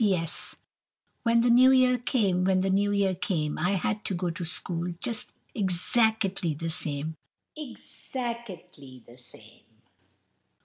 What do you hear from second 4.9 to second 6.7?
Just exacketly